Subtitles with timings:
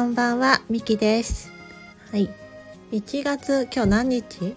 [0.00, 1.52] こんばんは、みきです。
[2.10, 2.30] はい。
[2.90, 4.56] 1月、今日何日？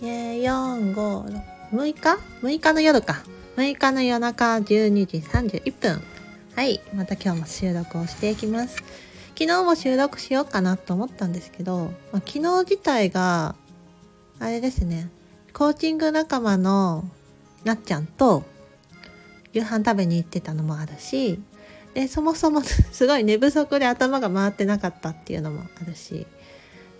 [0.00, 3.22] え、4、5、6日 ?6 日の夜か。
[3.58, 6.02] 6日の夜中12時31分。
[6.56, 6.80] はい。
[6.94, 8.76] また今日も収録をしていきます。
[9.38, 13.54] 昨日も収録しようかなと思ったんですけど、まあ、昨日自体が、
[14.38, 15.10] あれですね、
[15.52, 17.04] コーチング仲間の
[17.64, 18.44] なっちゃんと
[19.52, 21.38] 夕飯食べに行ってたのもあるし、
[21.94, 22.62] でそもそも
[22.92, 26.26] すごい寝不足で頭が回ってなかったっていうのもあるし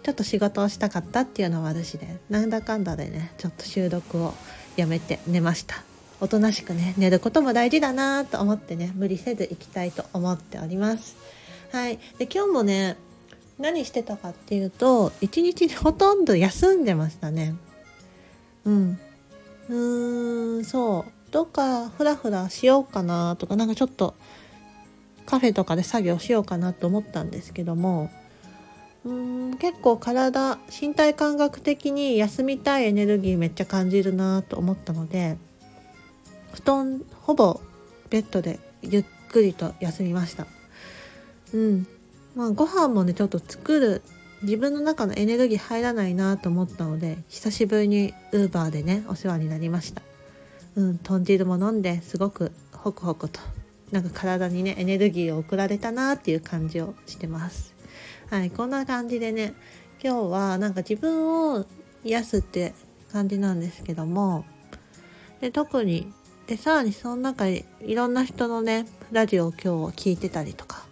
[0.03, 4.35] ちょっと仕事をしたかったっていうのもあるしでなんだかんだでねちょっと収録を
[4.77, 5.83] やめて寝ました。
[6.23, 11.17] おとなしくね寝ることも大事だなと思ってね無理せず行きたいと思っております。
[11.73, 11.99] はい。
[12.19, 12.97] で今日もね
[13.59, 17.55] 何してたかっていうと一日ほとんど休んでましたね。
[18.65, 18.99] うん。
[19.69, 21.13] うーんそう。
[21.31, 24.15] どっかフラフラしようかなとかなんかちょっと
[25.31, 28.11] カフェとかで作業しようかなと思ったんですけども
[29.05, 35.39] うーん結構体身体感覚的に休みたいエネルギーめっちゃ感じるなと思ったので
[36.53, 37.61] 布団ほぼ
[38.11, 40.49] ベッドでゆっくりと休みました。
[41.55, 41.87] うん。
[42.35, 44.03] まあご飯もねちょっと作る
[44.43, 50.03] 自分の中のエネルギー入らないなと思ったので久しぶりにウーバーでねお世話になりました。
[50.75, 53.39] うん豚汁も飲んですごくホクホクと
[53.93, 57.75] なんか体にねエネルギーを送られたなっていう感じをしてます。
[58.31, 59.55] はいこんな感じでね
[60.03, 61.67] 今日はなんか自分を
[62.05, 62.75] 癒すって
[63.13, 64.45] 感じなんですけども
[65.41, 66.13] で特に
[66.47, 70.85] でさらにその中にいろんな人のねラジオを今日聞いてたりとか、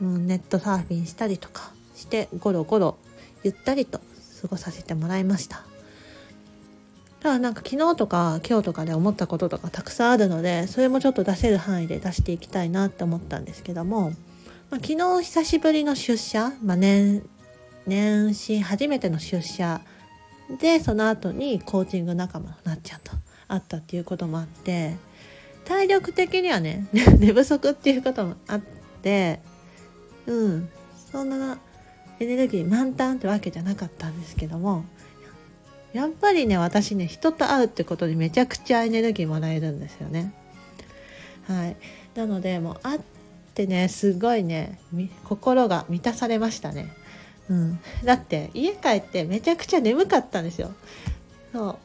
[0.00, 2.98] うん、ネットサーフィンしたりとかしてゴロゴロ
[3.42, 4.00] ゆったりと
[4.42, 5.69] 過ごさせてもらいました。
[7.20, 14.10] だからなんか昨日とか今日とかで思ったこととかたくさんあるのでそれもちょっと出せる範囲で出していきたいなって思ったんですけども、
[14.70, 17.22] まあ、昨日久しぶりの出社、まあ、年
[17.86, 19.82] 年始初めての出社
[20.60, 23.12] でその後にコーチング仲間のなっちゃんと
[23.48, 24.96] 会ったっていうこともあって
[25.64, 26.86] 体力的にはね
[27.18, 28.60] 寝不足っていうこともあっ
[29.02, 29.40] て
[30.26, 30.68] うん
[31.12, 31.58] そんな
[32.18, 34.84] エネルギー満タンってわけじゃなかったんですけども
[35.92, 40.32] やっぱりね私ね人と会うってことでめちゃくちゃエネルギーもらえるんですよね。
[41.46, 41.76] はい。
[42.14, 43.00] なのでもう会っ
[43.54, 44.78] てねすごいね
[45.24, 46.94] 心が満たされましたね。
[47.48, 47.80] うん。
[48.04, 50.72] だって家帰ってめちゃくちゃ眠かったんですよ。
[51.52, 51.78] そう。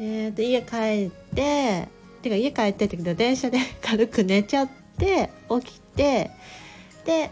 [0.00, 1.88] えー、と家帰って
[2.24, 6.30] てか家帰ってってけど電車で 軽く寝ちゃって起きて
[7.04, 7.30] で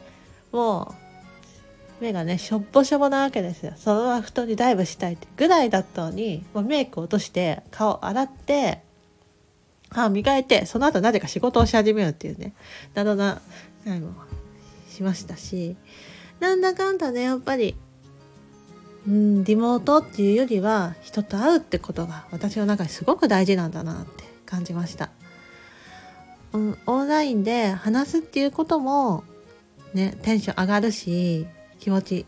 [0.53, 1.02] もう
[2.03, 3.73] 目がねしょっぼしょぼなわけですよ。
[3.77, 8.83] そのまま布団にダイブしたいってぐらいだったのにもうメイク落として顔洗って
[9.91, 12.53] 歯磨いてその後なぜか仕事をし始めるっていうね。
[12.95, 13.41] などな
[13.85, 14.13] 何も
[14.91, 15.77] しましたし。
[16.41, 17.77] なんだかんだねやっぱり
[19.07, 25.11] うんリモートっていうよりは人と会うってことが私の中ですごく大事なんだなって感じました、
[26.53, 29.25] うん、オンラインで話すっていうことも
[29.95, 31.47] ねテンション上がるし
[31.83, 32.27] 気持ち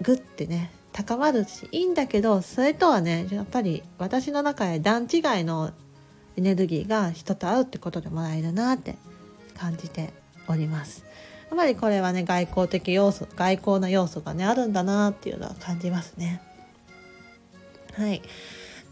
[0.00, 5.72] グッてね高まるしいいんだけどそれとはねやっぱり私の中で段違いの
[6.36, 8.94] エネルギーが人と会うってことでもらえるなって
[9.58, 10.12] 感じて
[10.46, 11.04] おります。
[11.50, 16.40] やっぱりこれはね外交的要素外交な要素がねあるんだなっていうのは感じますね。
[17.94, 18.22] はい。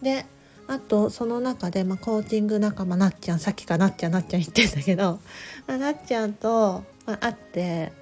[0.03, 0.27] で
[0.67, 5.21] あとその中で、まあ、コーチング仲間なっちゃんさっきかなっちゃんなっちゃん言ってんだけど、
[5.69, 7.93] まあ、なっちゃんと、まあ、会って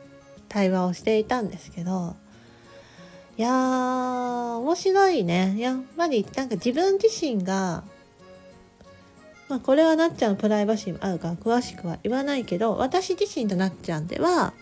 [0.49, 2.17] 対話をしていたんですけど
[3.37, 5.55] いやー面白いね。
[5.59, 7.85] やっぱりなんか自分自身が
[9.49, 14.55] まあこれはなっちゃんのプライバシーもあるか詳しくは言わないけど私自身となっちゃんでは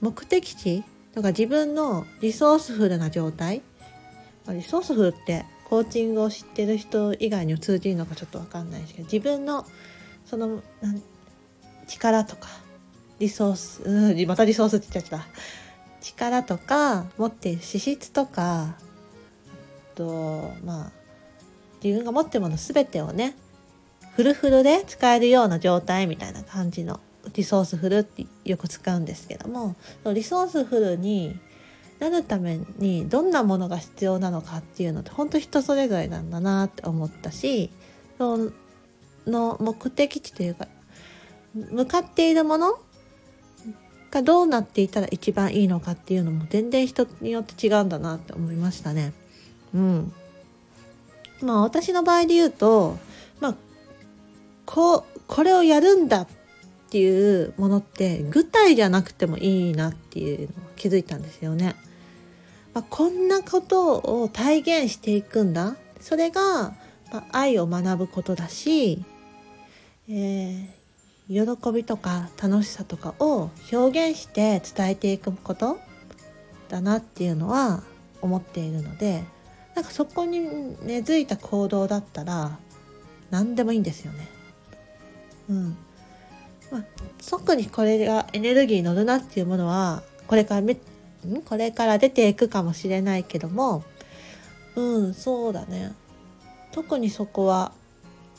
[0.00, 0.84] 目的地
[1.14, 3.62] とか自分のリソースフルな状態
[4.48, 9.66] リソースフルってコーチングを知ってる人以外にも通じるのかちょっと分かんないですけど自分の
[10.24, 10.62] その
[11.86, 12.48] 力とか
[13.18, 15.26] リソース、うん、またリソースって言っちゃった。
[16.00, 18.76] 力とか持っている資質とか
[19.94, 20.92] とまあ
[21.82, 23.36] 自分が持ってるもの全てをね
[24.14, 27.00] フルフルで使えるような状態みたいな感じの
[27.34, 29.76] リソースフルってよく使うんですけども
[30.12, 31.38] リソースフルに
[31.98, 37.70] なるためにどんなものが必要なのかっていうのって本当人それぞれなんだなって思ったし
[38.18, 38.50] そ
[39.26, 40.68] の目的地というか
[41.54, 42.78] 向かっているもの
[44.10, 49.12] がどうなっていたら一番いいのかっていうのも全然人によって違うんだなって思いましたね。
[49.74, 50.12] うん。
[51.42, 52.98] まあ私の場合で言うと、
[53.40, 53.54] まあ、
[54.66, 56.26] こう、これをやるんだっ
[56.90, 61.76] ていうものって具体じゃなくてもいいなっていうのを気づいたんですよね。
[62.74, 66.74] まあ、こんなことを体現していくんだそれが、
[67.12, 69.04] まあ、愛を学ぶことだし、
[70.08, 70.66] えー、
[71.28, 75.78] 喜びとか楽しさとかを表現して伝えていくこと
[76.68, 77.82] だなっていうのは
[78.22, 79.22] 思っているので
[79.74, 80.40] なんかそこに
[80.82, 82.58] 根付いた行動だったら
[83.30, 84.26] 何でもいいんですよね。
[85.50, 85.76] うん。
[86.70, 86.84] まあ、
[87.28, 90.76] 特にこれがエネルギー乗るなっていうものはこれからめ
[91.44, 93.84] これから出ていくかもしれないけども
[94.76, 95.92] うんそうだね。
[96.72, 97.72] 特にそこは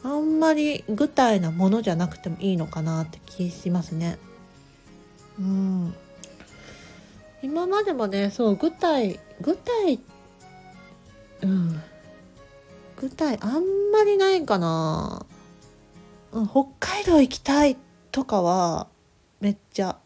[0.03, 4.17] あんまり具体なものじゃなくてもいいのかなって気しますね。
[5.37, 5.93] うん。
[7.41, 9.99] 今までもねそう具体具体
[11.41, 11.81] うん。
[12.97, 15.25] 具体あんまりないかな、
[16.33, 17.77] うん、北海道行きたい
[18.11, 18.87] とかは
[19.39, 19.97] めっちゃ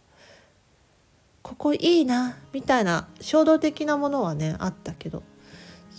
[1.42, 5.24] ここいいなみたいな衝動的なものはねあったけど。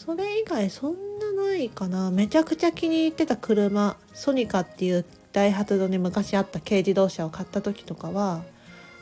[0.05, 2.11] それ以外そんなないかな。
[2.11, 8.43] めちゃくちゃ気に入ってた車ソニカっていうダイハツに昔あった軽自動車を買った時とかは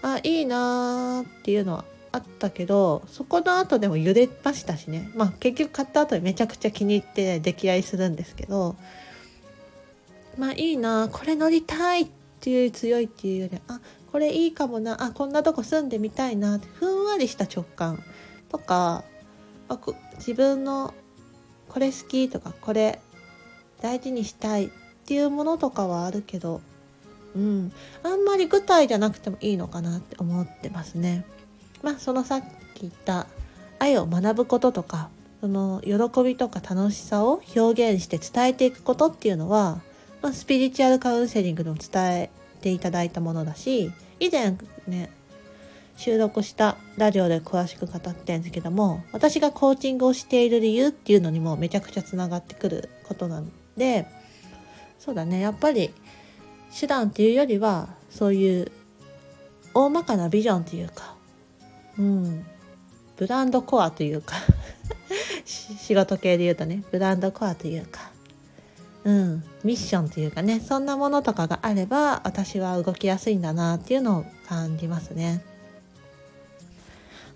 [0.00, 5.10] あいいなーっていうのはあったけどそこの後でも揺れましたしね。
[5.14, 8.76] まあ結局買った後にめちゃくちゃ気に入って溺愛するんですけど
[10.38, 12.06] まあいいなこれ乗りたいっ
[12.40, 13.80] ていう強いっていうよりあ
[14.12, 18.02] これいいかもなあこんなとこ住んでみたいなってふんわりした直感
[18.50, 19.02] とか、
[19.72, 20.94] あ、自分の
[21.68, 23.00] これ好きとかこれ
[23.80, 24.70] 大事にしたいっ
[25.06, 26.60] ていうものとかはあるけど
[27.34, 27.72] うん
[28.02, 31.24] あんまり具体じゃなくてもいいのかなって思ってますね。
[31.82, 32.42] まあそのさっ
[32.74, 33.26] き言った
[33.78, 35.08] 愛を学ぶこととか
[35.40, 39.80] その喜びとか楽しさを表現して伝えていくことっていうのは、
[40.20, 42.30] まあ、スピリチュアルカウンセリングでも伝え
[42.60, 43.90] ていただいたものだし
[44.20, 45.10] 以前ね
[45.96, 54.06] 収録したラジオで詳しく語ってんですけども私がコーチングをしている理由っていうのにもめちゃくちゃつながってくることなんで
[55.04, 55.40] そうだね。
[55.40, 55.92] やっぱり
[56.78, 58.70] 手段っていうよりはそういう
[59.74, 61.16] 大まかなビジョンというか
[61.98, 62.46] うん。
[63.16, 64.36] ブランドコアというか
[65.44, 68.12] 仕事系で言うとねブランドコアというか
[69.02, 69.44] うん。
[69.64, 75.44] ミッションというかねそんなものとかがあれば私は動きやすいんだなっていうのを感じますね。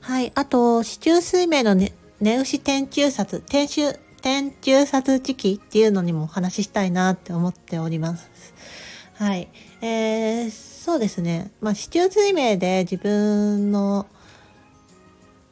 [0.07, 0.31] はい。
[0.37, 3.93] あと市中水明のね寝牛天中殺天中
[4.23, 8.55] 天中殺時期っていうのにもお話ししたいなって思っております。
[9.15, 9.49] はい。
[9.83, 11.51] えー、そうですね。
[11.61, 14.07] まあ市中水明で自分の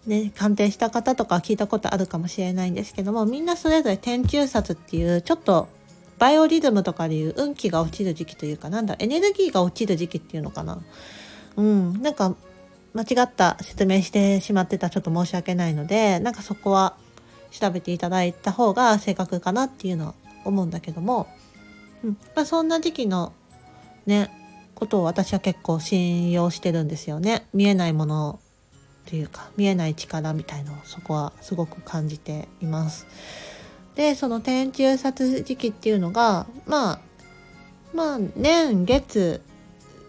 [0.07, 5.67] ね、鑑定した方とか聞いたことあるかもしれないんですけどもみんなそれぞれ天中殺っていうちょっと
[6.19, 10.79] バイオリズムとかでいう運気が落ちる時期というかなんだエネルギーが落ちる時期っていうのかな。
[11.57, 12.03] うん。
[12.03, 12.37] なんか
[12.95, 16.97] 間違った説明してしまってたらちょっと申し訳ないのでなんかそこは
[17.51, 20.15] 調べていただいた方が正確かなっていうのは
[20.45, 21.29] 思うんだけども、
[22.03, 22.19] うん。
[22.35, 23.33] まあ、そんな時期の
[24.07, 24.31] ね
[24.75, 27.47] ことを私は結構信用してるんですよね。
[27.53, 28.41] 見えないもの
[29.07, 33.07] というか見えない力みたいのをそこはすごく感じています。
[33.95, 37.01] でその天中殺時期っていうのがまあ
[37.95, 39.41] まあ年月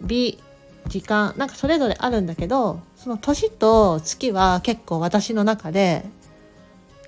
[0.02, 0.40] 日
[0.88, 6.06] 時間なんかそれぞれあるんだけどその年と月は結構私の中で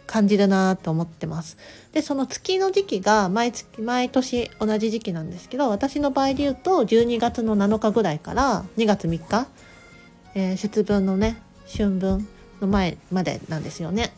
[0.07, 1.57] 感じるなと思ってます。
[1.91, 9.47] でその月の時期が毎月毎年同じ時期なんですけど私の場合で言うと12月の7日ぐらいから2月3日、
[10.33, 11.37] えー、節分のね
[11.71, 12.27] 春分
[12.61, 14.13] の前までなんですよね。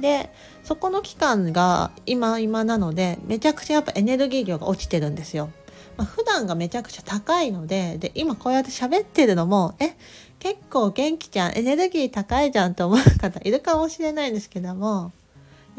[0.00, 0.30] で
[0.62, 5.50] そこの期間が今今なのでめちゃくちゃやっぱエネルギー量が落ちてるんですよ。
[5.98, 9.96] まあ、普段がめちゃくちゃ高いのでで今こうやって喋ってるのもえ
[10.38, 15.12] 結構元気じゃんエネルギー高いじゃんと思う方いるかもしれないんですけども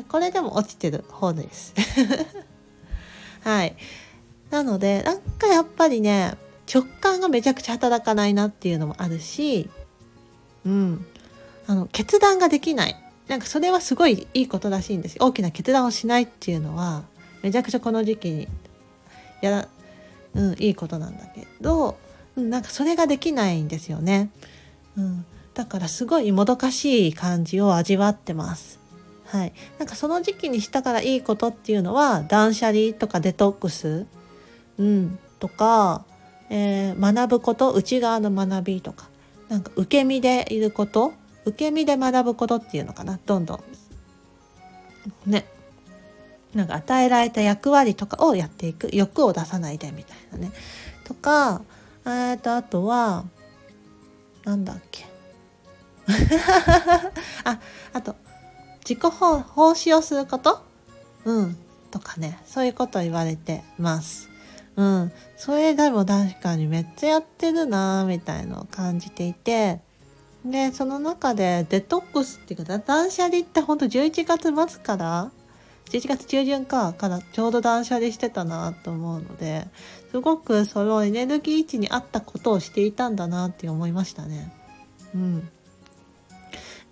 [0.10, 1.74] これでも落ちてる方です。
[3.44, 3.76] はい。
[4.50, 6.36] なのでなんかやっぱりね
[6.74, 9.70] 直感がめちゃくちゃ働かないなっていうのもあるし
[10.66, 11.06] うん、
[11.68, 12.96] あの決断ができない
[13.28, 17.04] なんかそれはすごいいいことらしいんです大きな決断をしないっていうのは
[17.42, 18.48] めちゃくちゃこの時期に
[19.42, 19.68] やら、
[20.36, 21.98] うん、いいことなんだけど、
[22.36, 24.30] うん、なんかそれができないんですよね、
[24.98, 28.80] うん、だからすごいもどかしい感じを味わってます。
[29.26, 34.08] はい、なんかその時期にしたからいいことっていうのは断捨離とかデトックス、
[34.80, 36.04] うん、とか、
[36.50, 39.10] えー、学ぶこと内側の学びとか。
[39.50, 41.14] なんか受け身でいること
[41.46, 45.32] 受け身で学ぶことっていうのかなどんどん。
[45.32, 45.46] ね。
[46.53, 50.51] なんか与えられた役割とかをやっていく欲を出さないでみたいなね。
[51.06, 51.62] とか
[52.06, 53.25] えっとあとは
[54.46, 55.06] なんだっけ。
[57.44, 57.60] あ
[57.94, 58.15] あと
[58.88, 60.63] 自己奉仕をすること？
[61.25, 61.58] うん。
[61.91, 62.39] とかね。
[62.48, 64.29] そういうこと言われてます。
[64.75, 65.12] うん。
[65.38, 69.82] それでも確かにめっちゃやってるなみたいのを感じていて。
[70.46, 75.32] でその中でデトックスっていうか断捨離ってほんと11月末から
[75.91, 79.67] 11月中旬かからちょうど断捨離してたなと思うので
[80.12, 84.53] すごくそのエネルギー値に合ったことをしていたんだなって思いましたね。
[85.15, 85.50] うん、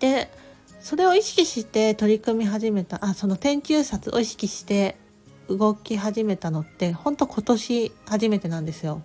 [0.00, 0.30] で
[0.80, 4.96] それを意識して取り組み始めたあその天中札を意識して
[5.48, 9.02] 動き始めたのってほんと今年初めてなんですよ。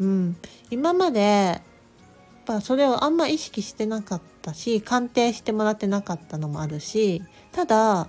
[0.00, 0.36] うん、
[0.70, 1.62] 今までやっ
[2.44, 7.22] ぱそれをあんま意識してなかったし鑑定してもらってなかったのもあるし
[7.52, 8.08] ただ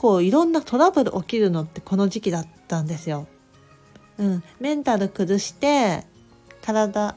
[0.00, 3.26] 構いろんなトラブル起きるのってこの時期だったんですよ。
[4.16, 6.04] うん、メンタル崩して
[6.62, 7.14] 体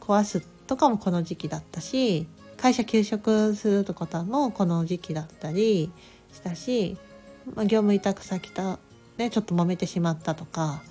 [0.00, 5.90] 壊すとかもこの時期だったし会社休職するってこともこの時期だったり
[6.32, 6.96] したし、
[7.54, 8.78] まあ、業務委託先と
[9.18, 10.82] ねちょっと揉めてしまったとか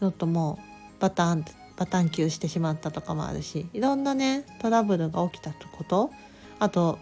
[0.00, 0.58] ちょっとも
[0.98, 1.44] うバタン
[1.76, 6.10] バタン休してしまったとかもあるしいろんなねトラブルが起きたこと
[6.58, 6.98] あと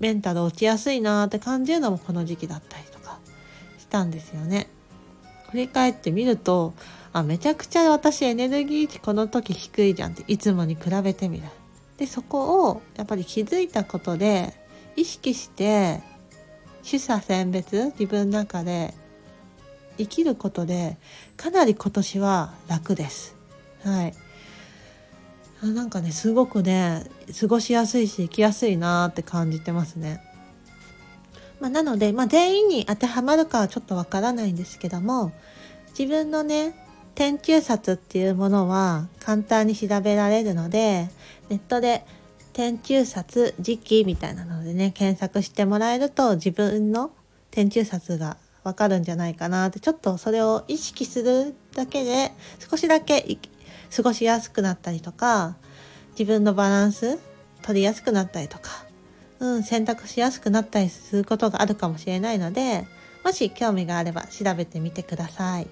[0.00, 3.20] メンタル落ちやすいなって感じるのもこの時期だったりとか
[3.78, 4.68] したんですよね。
[5.50, 6.74] 振り返ってみると
[7.12, 11.44] あめちゃくちゃ私エネルギー値この時低いじゃんっていつもに比べてみる。
[11.98, 14.54] でそこをやっぱり気づいたことで
[14.96, 16.00] 意識して
[16.82, 18.94] 取捨選別自分の中で
[19.98, 20.96] 生きることで
[21.36, 23.36] かなり今年は楽です。
[23.84, 24.14] はい。
[25.62, 27.04] なんかねすごくね
[27.38, 30.22] 過ごしやすいし生きやすいなって感じてますね。
[31.60, 35.30] まあ、なので、まあ、全員に当てはまるかはちょっとわからないんですけども
[35.90, 36.74] 自分のね
[37.14, 41.10] 天中札っていうものは簡単に調べられるので
[41.50, 42.06] ネットで
[42.54, 47.10] 天中札時期みたいなのでね検索してもらえると自分の
[47.50, 52.32] 天中札がわかるんじゃないかなってちょっとそれを意識するだけで
[52.70, 53.38] 少しだけ
[53.94, 55.56] 過ごしやすくなったりとか
[56.12, 57.18] 自分のバランス
[57.62, 58.70] 取りやすくなったりとか、
[59.38, 62.86] うん、選択しやすくなったりすることがあるかもしれないので
[63.24, 65.68] もし興味があれば調べてみてください。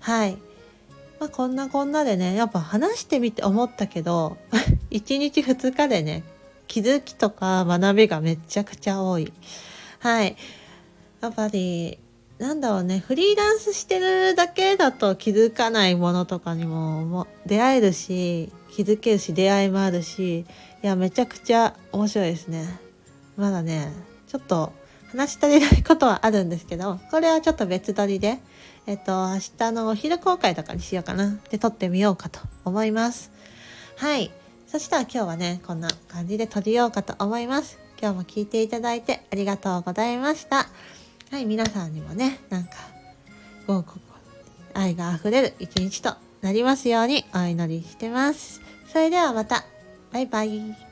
[0.00, 0.38] はい。
[1.20, 4.36] まあ、こんなこんなでね、やっぱ話してみて思ったけど、
[4.90, 6.24] 1日2日でね、
[6.66, 9.32] 気づきとか学びがめちゃくちゃ多い。
[10.00, 10.36] はい。
[11.20, 11.98] やっぱり、
[12.42, 20.44] なんだろうね、フリーランスしてるだけだと気づかないものとかにもも出会えるし、気づけるし、出会いもあるし、い
[20.82, 22.66] や、めちゃくちゃ面白いですね。
[23.36, 23.92] まだね、
[24.26, 24.72] ちょっと
[25.12, 28.40] 話し足りないことはあるんですけど、これはちょっと別撮りで、
[28.88, 31.38] えっと、明日のお昼公開とかにしようかな。
[31.48, 33.30] で、撮ってみようかと思います。
[33.94, 34.32] はい。
[34.66, 37.78] そしたら今日はね、こんな感じで撮りようかと思います。
[38.00, 40.66] 今日も聞いていただいてありがとうございました。
[41.32, 42.72] はい、皆さんにもね、なんか、
[43.66, 43.84] ごう
[44.74, 48.60] 愛が溢れる一日となりますようにお祈りしてます。
[48.92, 49.64] それではまた。
[50.12, 50.91] バイバイ。